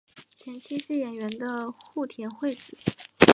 [0.35, 2.75] 前妻是演员的户田惠子。